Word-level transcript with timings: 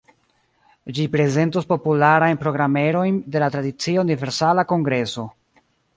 Ĝi 0.97 1.03
prezentos 1.15 1.67
popularajn 1.73 2.41
programerojn 2.45 3.19
de 3.37 3.45
la 3.45 3.53
tradicia 3.57 4.03
Universala 4.07 4.65
Kongreso. 4.73 5.27